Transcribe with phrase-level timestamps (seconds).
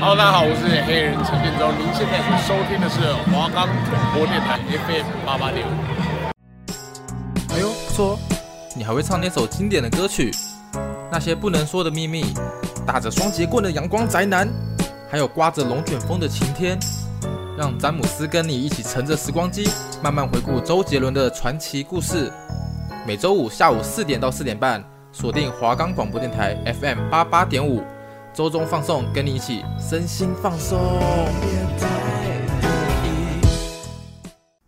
[0.00, 1.70] Hello，大家好，我是黑人陈建州。
[1.76, 5.70] 您现在所收听的是华冈广播电台 FM 八八点五。
[7.52, 8.18] 哎呦，不错，
[8.74, 10.30] 你还会唱那首经典的歌曲？
[11.12, 12.24] 那些不能说的秘密，
[12.86, 14.48] 打着双节棍的阳光宅男，
[15.10, 16.78] 还有刮着龙卷风的晴天，
[17.58, 19.68] 让詹姆斯跟你一起乘着时光机，
[20.02, 22.32] 慢慢回顾周杰伦的传奇故事。
[23.06, 24.82] 每周五下午四点到四点半，
[25.12, 27.82] 锁定华冈广播电台 FM 八八点五。
[28.32, 30.78] 周中放送，跟你一起身心放松。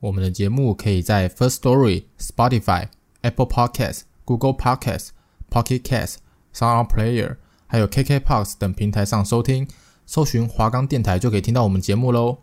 [0.00, 2.88] 我们的节目可以在 First Story、Spotify、
[3.20, 5.10] Apple Podcasts、Google Podcasts、
[5.48, 6.16] Pocket Casts、
[6.52, 7.36] Sound Player，
[7.69, 9.69] 还有 KKBOX 等平台上收听。
[10.06, 12.38] 搜寻华冈电台就可以听到我们节目喽。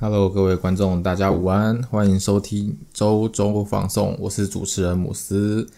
[0.00, 5.68] Hello，各位观众，大家午安，欢迎收听周中放送，我是主持人姆斯。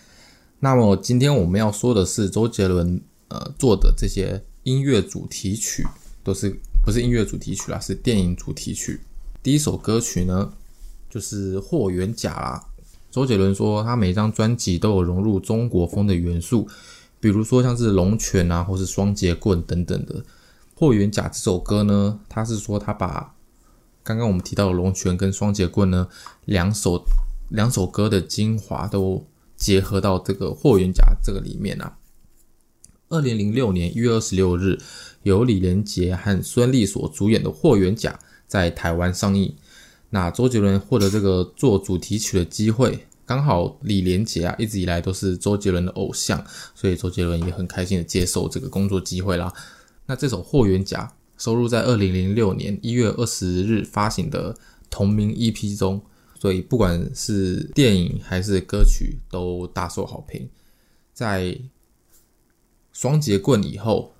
[0.60, 4.44] 那么今天我们要说的是周杰伦呃做的这些。
[4.68, 5.82] 音乐主题曲
[6.22, 6.54] 都是
[6.84, 9.00] 不是音乐主题曲啦，是电影主题曲。
[9.42, 10.52] 第一首歌曲呢，
[11.08, 12.62] 就是《霍元甲》啦。
[13.10, 16.68] 周杰伦说，他每一张专辑都有融入中国风的元素，
[17.18, 20.20] 比如说像是龙拳啊，或是双节棍等等的。
[20.74, 23.34] 《霍元甲》这首歌呢，他是说他把
[24.02, 26.08] 刚刚我们提到的龙拳跟双节棍呢，
[26.44, 27.02] 两首
[27.48, 29.24] 两首歌的精华都
[29.56, 31.96] 结合到这个《霍元甲》这个里面啊。
[33.10, 34.78] 二零零六年一月二十六日，
[35.22, 38.12] 由李连杰和孙俪所主演的《霍元甲》
[38.46, 39.54] 在台湾上映。
[40.10, 49.50] 那周杰伦获得这个做主题曲的机会，刚好李连杰啊一直以来都是周杰伦的偶像，所以周杰伦也很开心的接受这个工作机会啦。
[50.04, 51.10] 那这首《霍元甲》
[51.42, 54.54] 收录在二零零六年一月二十日发行的
[54.90, 56.02] 同名 EP 中，
[56.38, 60.46] 所以不管是电影还是歌曲都大受好评，
[61.14, 61.58] 在。
[62.98, 64.10] 双节棍以后，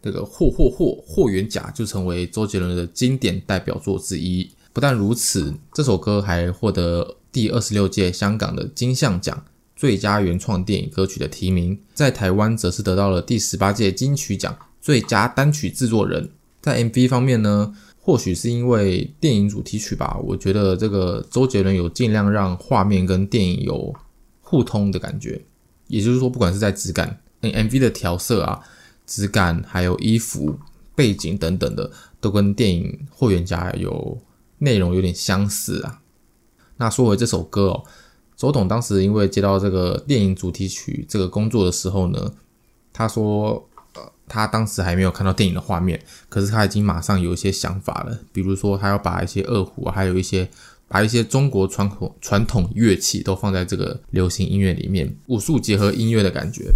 [0.00, 4.48] 这个霍霍霍霍元甲就成为周杰伦的经典代表作之一。
[4.72, 9.44] 不但如此，这首歌还获得第二十六届香港的金像奖
[9.74, 16.30] 最佳原创电影歌曲的提名，在台湾则是得到了第十八届金曲奖最佳单曲制作人。
[16.60, 23.92] 在 MV 方面呢，或许是因为电影主题曲吧，我觉得这个周杰伦有尽量让画面跟电影有
[24.40, 25.42] 互通的感觉，
[25.88, 27.18] 也就是说，不管是在质感。
[27.42, 28.60] MV 的调色啊、
[29.06, 30.58] 质感，还有衣服、
[30.94, 31.90] 背景等等的，
[32.20, 32.84] 都跟电影
[33.14, 34.20] 《霍元甲》有
[34.58, 36.00] 内容有点相似啊。
[36.78, 37.84] 那说回这首歌哦，
[38.36, 42.32] 周董当时因为接到这个电影主题曲这个工作的时候呢，
[42.92, 50.48] 他说，呃，他当时还没有看到电影的画面，可是他已经马上有一些想法了，比如说他要把一些二胡，还有一些
[50.86, 56.72] 把一些中国传统传统乐器都放在这个流行音乐里面，武术结合音乐的感觉。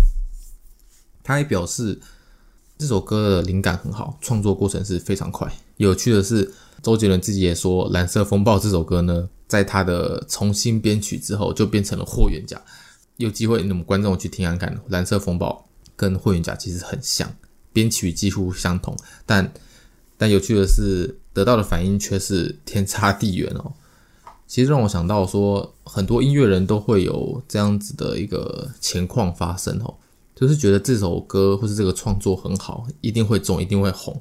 [1.22, 2.00] 他还表示，
[2.78, 5.52] 这首歌的灵感很好，创作过程是非常快。
[5.76, 6.52] 有趣的是，
[6.82, 12.56] 周杰伦自己也说，《蓝色风暴》这首歌呢，在他的重新编曲之后，就变成了《霍元甲》。
[13.18, 17.32] 有机会，那么观众去听看看，《蓝色风暴》跟《霍元甲》其实很像，
[17.72, 18.96] 编曲几乎相同。
[19.24, 19.52] 但
[20.16, 23.72] 但有趣的是，得到的反应却是天差地远哦。
[24.48, 29.94] 其实让我想到说，很多音乐人都会有这样子的一个情况发生哦。
[30.34, 34.20] 就是觉得这首歌或是这个创作很好，一定会中，一定会红，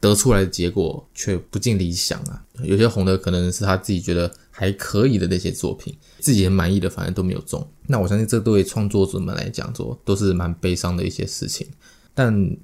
[0.00, 2.44] 得出来的结果却不尽理想啊。
[2.62, 7.66] 有些红的可能是他自己觉得还可以的那些作品，自己很满意的反而都没有中。
[7.86, 11.66] 那我相信这对创作者们来讲说都是蛮悲伤的一些事情。
[12.14, 12.56] 但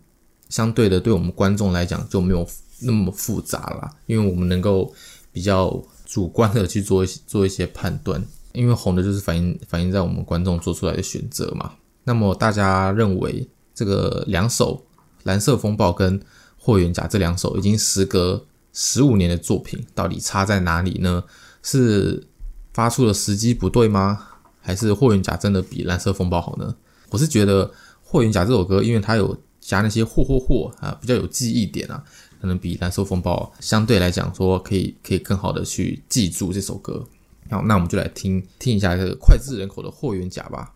[0.49, 2.47] 相对的，对我们观众来讲就没有
[2.81, 4.93] 那么复杂啦，因为我们能够
[5.33, 8.23] 比较主观的去做一些做一些判断，
[8.53, 11.73] 因为红的就是反映反映在我们观众做出来的选择嘛。
[12.05, 14.77] 那么大家认为这个两首
[15.23, 16.19] 《蓝色风暴》跟
[16.59, 21.23] 《霍元甲》这两首已经时隔十五年的作品，到底差在哪里呢？
[21.63, 22.27] 是
[22.73, 24.27] 发出的时机不对吗？
[24.61, 26.75] 还是《霍元甲》真的比《蓝色风暴》好呢？
[27.11, 27.67] 我是觉得
[28.03, 32.03] 《霍元甲》这首歌，因为它有加那些“霍霍霍”啊，比较有记忆点啊，
[32.41, 37.05] 可能比《蓝色风暴》相对来讲说可以可以更好的去记住这首歌。
[37.51, 40.73] 好，那我们就来听听一下这个脍炙人口的《霍元甲》吧。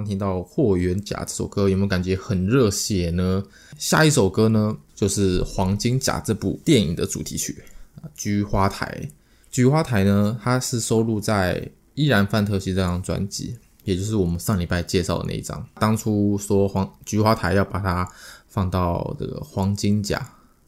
[0.00, 3.44] 刚听到《霍元甲》这首歌，有没有感觉很热血呢？
[3.76, 7.62] 下一首歌呢，就是《黄金甲》这部电影的主题曲
[8.14, 8.98] 《菊花台》。
[9.50, 11.60] 《菊花台》呢，它是收录在
[11.94, 15.68] 《依然范特西》这张专辑，也就是我们上礼拜介绍的那一张。
[15.74, 18.10] 当初说黄《菊花台》要把它
[18.48, 20.16] 放到这个《黄金甲》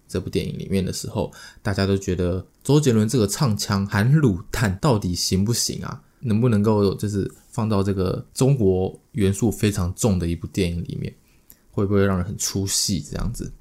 [0.06, 6.02] 这部电影里面的时候，大家都觉得周杰伦这个唱腔含卤蛋到底行不行啊？
[6.20, 7.32] 能不能够就是？
[7.52, 11.14] 放到这个中国元素非常重的一部电影里面，
[11.71, 13.52] 会不会让人很出戏这样子？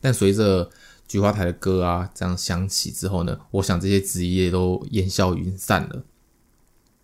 [0.00, 0.70] 但随着
[1.06, 6.04] 菊花台的歌啊这样响起之后呢，我想这些质疑也都烟消云散了。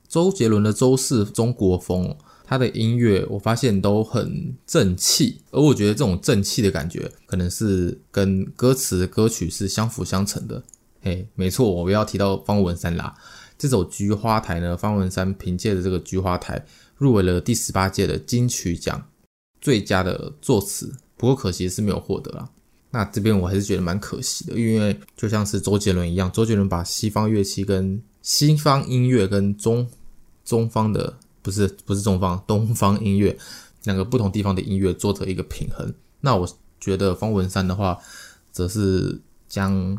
[0.06, 10.62] 周杰伦的周氏中国风，他的音乐我发现都很正气，而我觉得这种正气的感觉，可能是跟歌词歌曲是相辅相成的。
[11.00, 13.14] 嘿，没错，我们要提到方文山啦。
[13.58, 16.58] 这首《菊花台》呢，方文山凭借着这个《菊花台》
[17.04, 19.10] 入围了第十八届的金曲奖
[19.60, 22.48] 最佳的作词，不过可惜是没有获得啦。
[22.92, 29.86] 那这边我还是觉得蛮可惜的，因为就像是周杰伦一样，周杰伦把西方乐器跟西方音乐跟中
[30.46, 33.36] 中方的不是不是中方东方音乐
[33.82, 35.92] 两个不同地方的音乐做成一个平衡。
[36.22, 36.48] 那我
[36.80, 37.98] 觉得方文山的话，
[38.50, 39.98] 则是将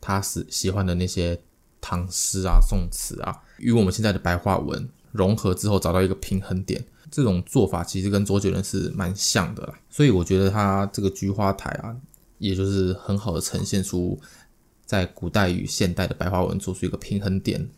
[0.00, 1.40] 他是喜欢的那些。
[1.86, 6.84] 唐诗啊、宋词啊，与我们现在的白话文融合之后，找到一个平衡点。
[7.10, 11.96] 这种做法其实跟周杰伦是蛮像的啦，所以我觉得他这个《菊花台》啊，
[12.38, 14.20] 也就是很好的呈现出
[14.84, 17.70] 在古代与现代的白话文做出一个平衡点。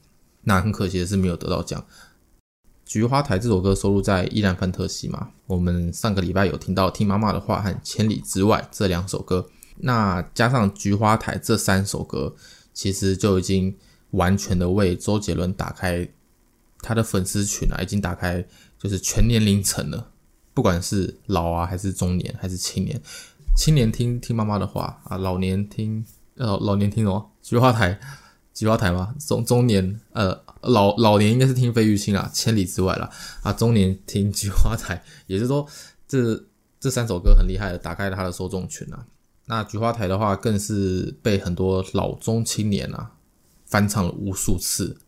[0.44, 1.78] 那很可惜的是没有得到奖。
[2.86, 9.46] 《菊花台》这首歌收录在《依然范特西》嘛，我们上个礼拜有听到《听妈妈的话》和《千里之外》这两首歌，
[9.78, 12.34] 那加上《菊花台》这三首歌，
[12.72, 13.76] 其实就已经
[14.12, 16.08] 完全的为周杰伦打开
[16.86, 18.46] 他的粉丝群啊，已经打开。
[18.78, 20.12] 就是全年龄层了，
[20.52, 23.00] 不管是老啊，还是中年，还是青年，
[23.56, 26.04] 青年听听妈妈的话啊，老年听
[26.36, 27.98] 呃老年听哦，菊花台，
[28.52, 33.10] 菊花台吗，中中年呃老老年应该是听费玉清啊，千里之外啦。
[33.42, 35.66] 啊，中年听菊花台，也就是说
[36.06, 36.44] 这
[36.78, 39.06] 这三首歌很厉害的，打开了他的受众群啊。
[39.46, 43.12] 那菊花台的话，更是被很多老中青年啊
[43.64, 44.98] 翻唱了无数次。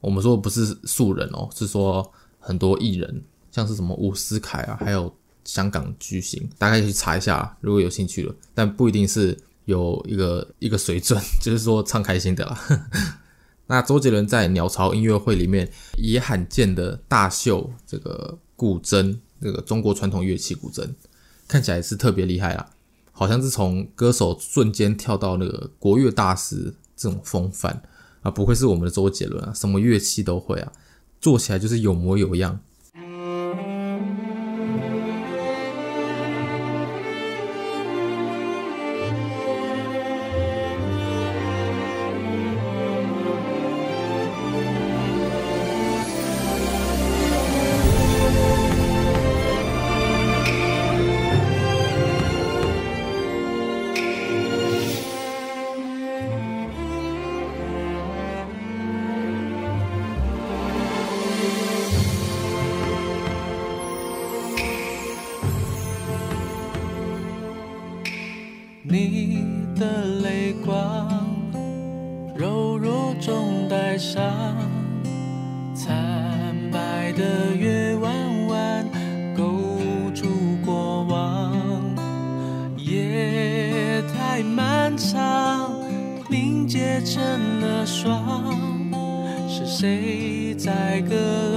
[0.00, 2.12] 我们说不是素人哦，是说。
[2.40, 5.12] 很多艺人，像是什么伍思凯啊，还有
[5.44, 8.34] 香港巨星，大家可以去查一下，如果有兴趣了。
[8.54, 9.36] 但不一定是
[9.66, 12.58] 有一个一个水准， 就是说唱开心的啦。
[13.66, 20.88] 那周杰伦在鸟巢音乐会里面也罕见的大秀这个古筝，这个中国传统乐器古筝，
[21.46, 22.70] 看起来是特别厉害啊，
[23.12, 27.82] 好像是从歌手瞬间跳到那个国乐大师这种风范
[28.30, 30.72] 不愧是我们的周杰伦啊，什么乐器都会啊。
[31.20, 32.60] 做起来就是有模有样。
[89.80, 91.47] 谁在歌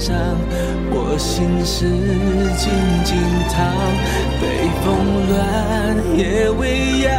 [0.00, 0.16] 上
[0.90, 1.84] 我心事
[2.56, 2.72] 静
[3.04, 3.14] 静
[3.52, 3.58] 躺，
[4.40, 4.42] 北
[4.82, 4.88] 风
[5.28, 5.38] 乱，
[6.16, 7.12] 夜未央，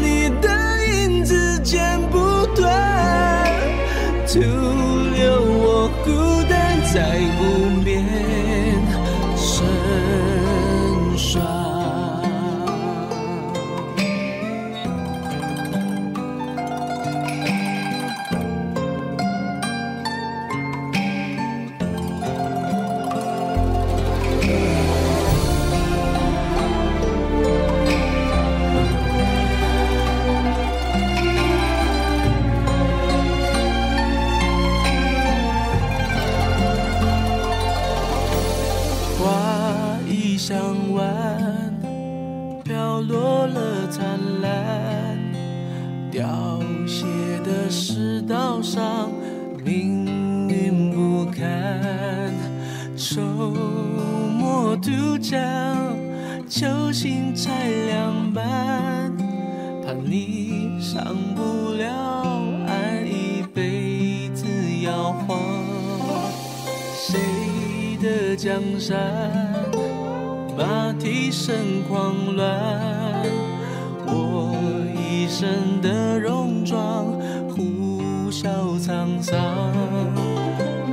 [0.00, 0.48] 你的
[0.86, 2.16] 影子剪不
[2.56, 2.66] 断，
[4.26, 6.08] 徒留我孤
[6.48, 6.96] 单在
[40.48, 41.78] 江湾
[42.64, 45.18] 飘落了灿烂
[46.10, 47.04] 凋谢
[47.44, 49.10] 的世道上
[49.62, 52.32] 命运不堪
[52.96, 55.38] 愁莫渡江
[56.48, 59.14] 秋心拆两半
[59.84, 61.92] 怕你上不了
[62.66, 64.46] 岸一辈子
[64.82, 65.38] 摇晃。
[66.94, 69.47] 谁的江山？
[70.58, 73.22] 马蹄声狂乱，
[74.08, 74.52] 我
[74.92, 77.04] 一身的戎装
[77.48, 78.48] 呼啸
[78.80, 79.38] 沧桑。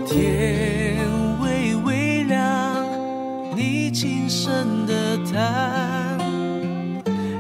[0.06, 1.00] 天
[1.42, 2.86] 微微亮，
[3.56, 6.20] 你轻声的叹，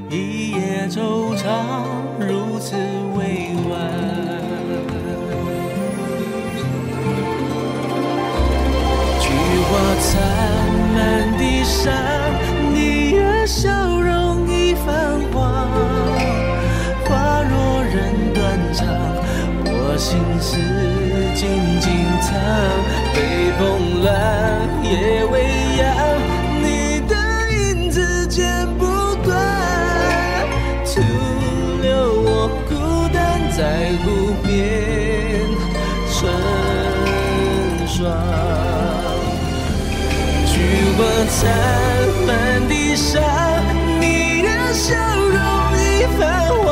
[0.09, 1.45] 一夜惆怅
[2.19, 2.75] 如此
[3.19, 3.79] 委婉。
[9.21, 9.29] 菊
[9.61, 10.09] 花灿
[10.95, 12.14] 烂的山。
[20.35, 20.61] 我心事
[21.33, 21.47] 静
[21.79, 21.87] 静
[22.19, 22.27] 藏。
[23.13, 23.17] 北
[23.57, 24.11] 风乱，
[24.83, 25.33] 夜未
[25.79, 25.83] 央，
[26.61, 26.67] 你
[27.07, 27.15] 的
[27.53, 28.43] 影子剪
[28.77, 28.83] 不
[29.23, 29.33] 断，
[30.83, 30.99] 徒
[31.81, 31.87] 留
[32.21, 32.73] 我孤
[33.13, 34.49] 单在湖边
[36.11, 36.27] 成
[37.87, 37.95] 双。
[40.51, 40.53] 菊
[40.97, 40.99] 花
[41.29, 41.43] 残，
[42.27, 42.29] 满
[42.67, 43.23] 地伤，
[44.01, 44.03] 你
[44.41, 45.39] 的笑容
[45.79, 45.81] 已
[46.19, 46.19] 泛
[46.61, 46.64] 黄。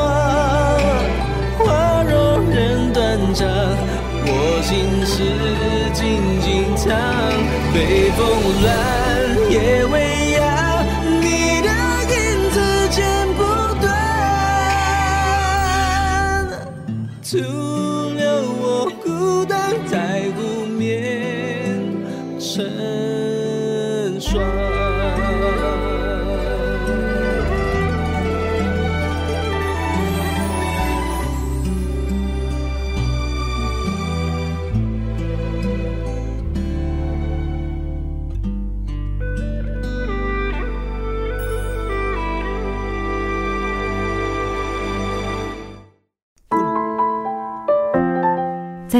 [4.26, 5.14] 我心事
[5.92, 6.00] 静
[6.40, 6.86] 静藏。
[7.74, 8.22] 北风
[8.62, 10.23] 乱，夜未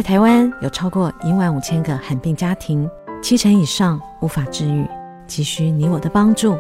[0.04, 2.87] 台湾有超过一万五千个罕病家庭，
[3.23, 4.87] 七成以上无法治愈，
[5.26, 6.58] 急需你我的帮助。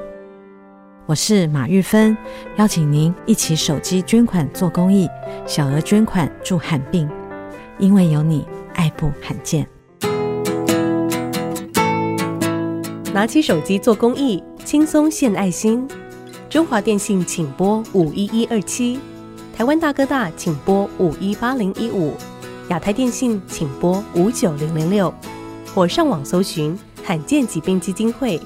[1.04, 2.16] 我是马玉芬，
[2.56, 5.06] 邀请您一起手机捐款做公益，
[5.44, 7.06] 小额捐款助罕病，
[7.78, 9.68] 因为有你，爱不罕见。
[13.12, 15.86] 拿起手机做公益，轻松献爱心。
[16.48, 18.98] 中华电信请拨五一一二七，
[19.54, 22.14] 台湾大哥大请拨五一八零一五。
[22.70, 25.12] 亚太电信，请拨五九零零六，
[25.74, 28.40] 或上网搜寻罕见疾病基金会。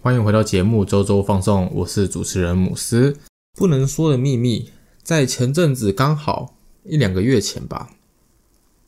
[0.00, 3.16] 欢迎回到节目周周放送，我是主持人姆斯。
[3.56, 4.68] 不能说的秘密，
[5.04, 7.90] 在前阵子刚好一两个月前吧，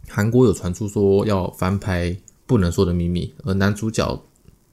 [0.08, 2.10] 韩国有传出说要翻拍
[2.46, 4.24] 《不能说的秘密》，而男主角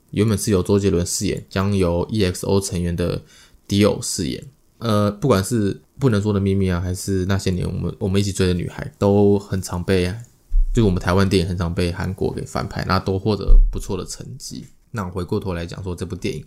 [0.10, 3.22] 原本是由周杰伦饰演，将由 EXO 成员的
[3.67, 4.43] D.O 饰演。
[4.80, 10.13] 呃，不管是不能说的秘密啊，还是那些年我们我们一起追的女孩，都很常被，
[10.74, 14.66] 就我们台湾电影很常被韩国给翻拍，那都获得不错的成绩。
[14.92, 16.44] 那回过头来讲说，这部电影，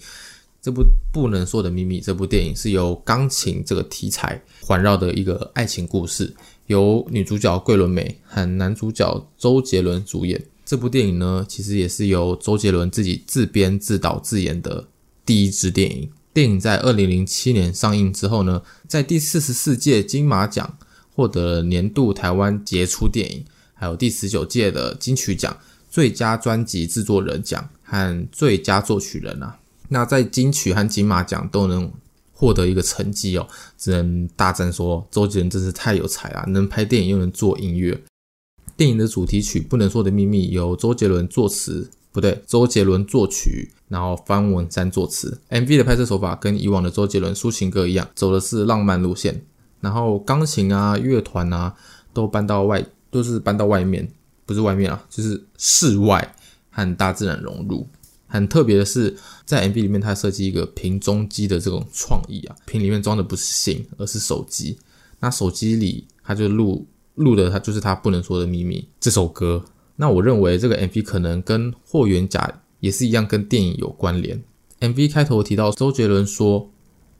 [0.60, 10.44] 这部不能说的秘密，这部电影是由钢琴这个题材环绕的一个爱情故事，由女主角桂纶镁和男主角周杰伦主演。
[10.66, 14.86] 这部电影呢，其实也是由周杰伦自己自编自导自演的
[15.24, 16.10] 第一支电影。
[16.36, 20.76] 电影在二零零七年上映之后呢，在第四十四届金马奖
[21.14, 25.56] 获得了年度台湾杰出电影，还有第十九届的金曲奖
[25.90, 29.58] 最佳专辑制作人奖和最佳作曲人啊。
[29.88, 31.90] 那在金曲和金马奖都能
[32.32, 37.98] 获得一个成绩哦，只能大赞说周杰伦真是太有才了，能拍电影又能做音乐。
[38.76, 41.90] 电影的主题曲《不能说的秘密》由周杰伦作词。
[42.16, 45.38] 不对，周杰伦作曲，然后方文山作词。
[45.50, 49.44] MV 的拍摄手法跟以往的周杰伦抒情歌一样，走的是浪漫路线。
[49.82, 51.76] 然后钢琴啊、乐团啊
[52.14, 54.10] 都搬到外，都是搬到外面，
[54.46, 56.34] 不是外面啊，就是室外
[56.70, 57.86] 和大自然融入。
[58.26, 64.78] 很特别的是，在 MV 里面，他设计一个瓶中机的这种创意啊，瓶里面装的不是信，而是手机。
[65.20, 69.62] 那手机里他就录录的，他就是他不能说的秘密这首歌。
[69.96, 74.42] 那我认为这个 MV 可能跟霍元甲也是一样，跟电影有关联。
[74.80, 76.70] MV 开头提到周杰伦说：“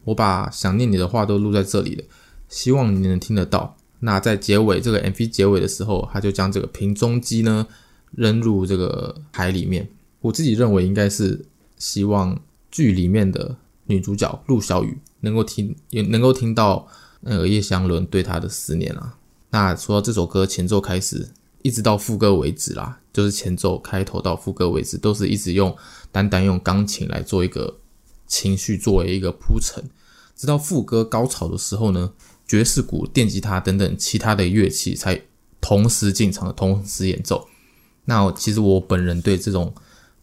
[0.05, 2.05] 我把想念你的话都录在这里了，
[2.51, 7.67] 希望你能听得到。”那在结尾这个 MV 结尾的时候，他就将这个瓶中机呢
[8.11, 9.89] 扔入这个海里面。
[10.21, 11.47] 我自己认为应该是
[11.79, 12.39] 希望
[12.71, 16.87] 剧里面的女主角陆小雨能够听，也能够听到
[17.23, 19.17] 那个叶湘伦对她的思念啊。
[19.49, 21.31] 那说到这首歌前奏开始。
[21.67, 25.77] 一直到副歌为止啦，就是前奏开头到副歌为止，都是一直用
[26.13, 27.77] 单单用钢琴来做一个
[28.29, 29.83] 情绪作为一个铺陈，
[30.37, 32.13] 直到副歌高潮的时候呢，
[32.47, 35.21] 爵士鼓、电吉他等等其他的乐器才
[35.61, 37.49] 同时进场同时演奏。
[38.05, 39.75] 那其实我本人对这种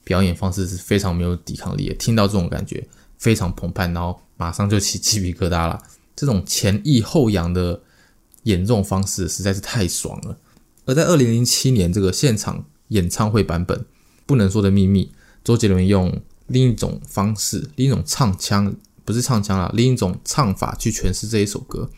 [0.06, 5.78] 表演方式是非常没有抵抗力的，听到这种感觉非常澎湃，然后马上就起 鸡皮疙瘩了。
[6.16, 7.82] 这种前抑后扬的
[8.44, 10.38] 演奏方式实在是太爽了。
[10.86, 13.80] 而在二零零七年这个现场演唱会版本，
[14.26, 15.06] 《不能说的秘密》，
[15.44, 21.90] 周杰伦用另一种方式、另一种唱腔，不是唱腔啦，另一种唱法去诠释这一首歌。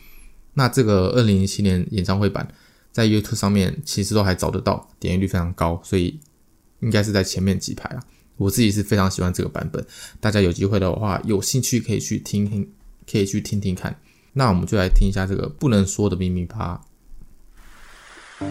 [0.53, 2.47] 那这个二零零七年演唱会版
[2.91, 6.19] 在 YouTube 上面其实都还找得到，点击率非常高，所以
[6.79, 8.03] 应该是在前面几排啊。
[8.37, 9.85] 我自己是非常喜欢这个版本，
[10.19, 12.69] 大家有机会的话，有兴趣可以去听听，
[13.09, 13.97] 可以去听听看。
[14.33, 16.81] 那我们就来听一下这个不能说的秘密吧。
[18.37, 18.47] 冷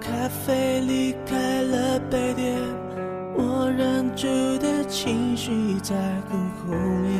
[0.00, 2.58] 咖啡离开了杯垫，
[3.36, 4.26] 我忍住
[4.58, 5.94] 的情绪在
[6.28, 7.14] 很后面。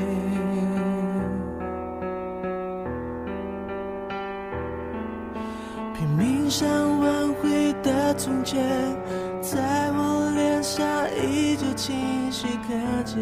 [5.95, 8.61] 拼命想挽回的从前，
[9.49, 13.17] 在我脸上依旧清晰可见。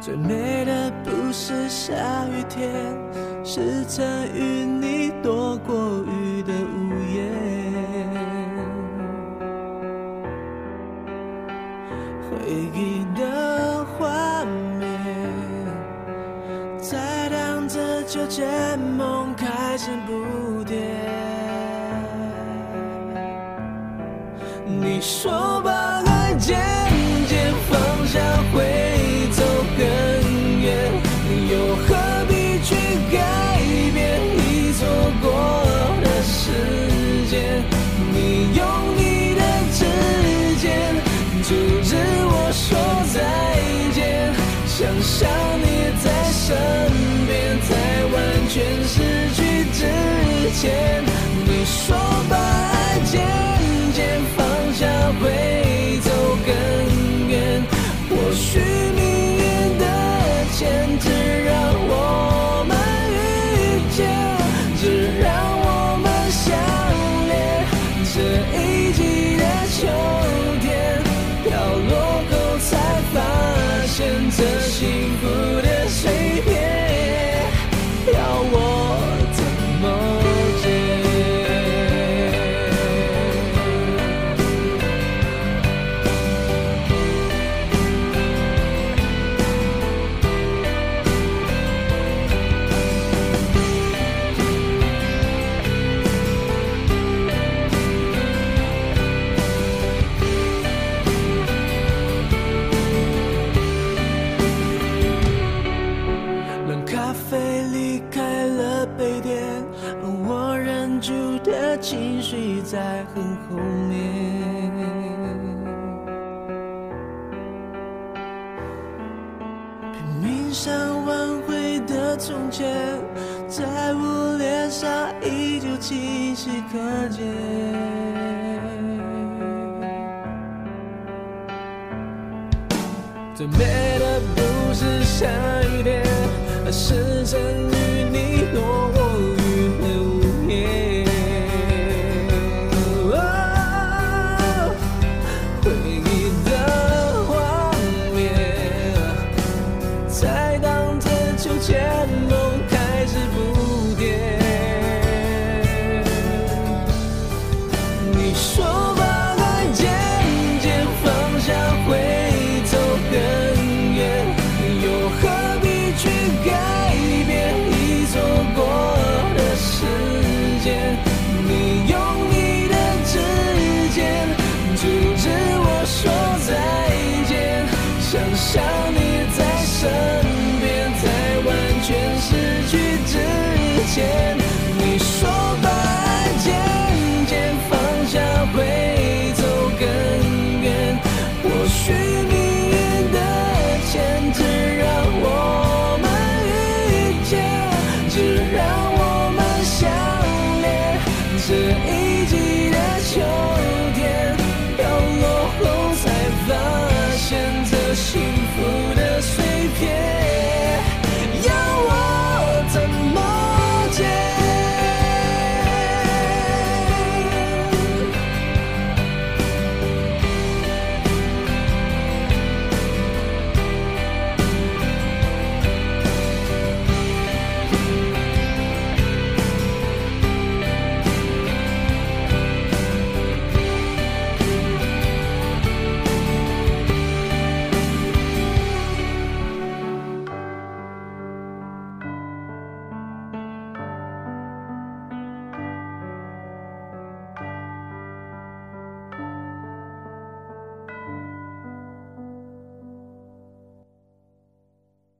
[0.00, 1.94] 最美的不是下
[2.26, 2.66] 雨天，
[3.44, 4.04] 是曾
[4.34, 5.77] 与你躲过
[25.10, 25.70] 说把
[26.04, 26.54] 爱渐
[27.26, 28.20] 渐放下，
[28.52, 28.60] 会
[29.32, 29.42] 走
[29.74, 29.80] 很
[30.60, 30.68] 远，
[31.50, 31.96] 又何
[32.28, 32.74] 必去
[33.10, 33.16] 改
[33.94, 34.86] 变已错
[35.22, 35.64] 过
[36.02, 36.52] 的时
[37.30, 37.64] 间？
[38.12, 38.60] 你用
[38.98, 39.40] 你的
[39.72, 39.80] 指
[40.60, 40.68] 尖
[41.42, 41.96] 阻止
[42.28, 42.68] 我说
[43.14, 43.16] 再
[43.94, 44.30] 见，
[44.66, 45.26] 想象
[45.62, 46.54] 你在身
[47.26, 47.72] 边，在
[48.12, 48.16] 完
[48.46, 48.94] 全失
[49.32, 49.80] 去之
[50.60, 51.02] 前，
[51.46, 51.96] 你说
[52.28, 52.57] 吧。
[74.38, 74.60] 这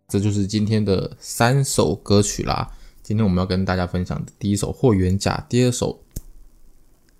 [0.09, 2.75] 这就是今天的三首歌曲啦。
[3.03, 6.03] 今天我们要跟大家分享的第一首《霍元甲》，第二首《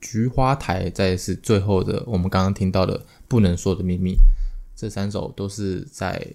[0.01, 2.99] 菊花台》，再是最后的我们刚刚听到的
[3.29, 4.13] 《不能说的秘密》。
[4.75, 6.35] 这三首都是在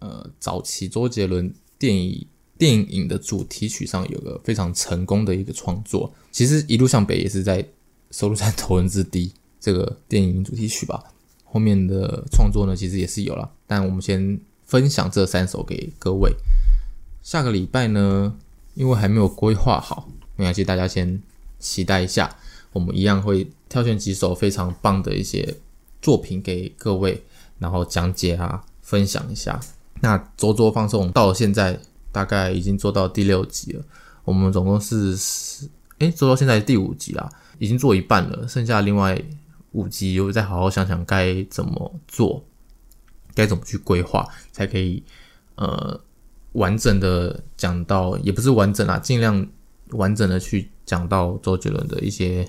[0.00, 6.12] 呃早期周杰伦电影电影的主题曲上有个非常成功的一个创作。
[6.32, 7.64] 其实《一路向北》也是在
[8.10, 9.28] 收录在《头文字 D》
[9.60, 11.04] 这个电影主题曲吧。
[11.44, 14.38] 后面的创作呢，其实也是有了，但我们先
[14.68, 16.36] 分享这三首给各位。
[17.22, 18.34] 下个礼拜呢，
[18.74, 21.20] 因为还没有规划好，没关系，大家先
[21.58, 22.36] 期待一下。
[22.72, 25.56] 我们一样会挑选几首非常棒的一些
[26.02, 27.24] 作品给各位，
[27.58, 29.58] 然后讲解啊，分享一下。
[30.00, 31.80] 那周周放送到了现在，
[32.12, 33.82] 大概已经做到第六集了。
[34.24, 35.66] 我们总共是十，
[36.00, 37.26] 诶，做到现在第五集啦，
[37.58, 39.20] 已经做一半了，剩下另外。
[39.72, 42.42] 五集，我再好好想想该怎么做，
[43.38, 45.00] 该怎么去规划，才可以
[45.54, 45.98] 呃
[46.54, 49.46] 完整的讲到，也不是完整啊，尽量
[49.90, 52.44] 完整的去讲到周杰伦的一些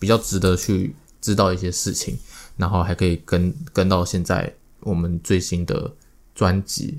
[0.00, 2.18] 比较值得去知道一些事情，
[2.56, 5.88] 然后还可以跟跟到现在我们最新的
[6.34, 6.98] 专辑、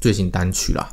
[0.00, 0.88] 最新单曲啦。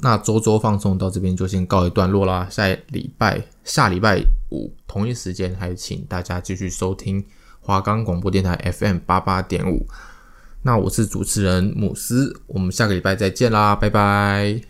[0.00, 7.24] 那周周放送到这边就先告一段落啦，下礼拜下礼拜五同一时间，还请大家继续收听。
[7.60, 9.86] 华冈广播电台 FM 八八点五，
[10.62, 14.67] 那我是主持人姆斯，我们下个礼拜再见啦，拜拜。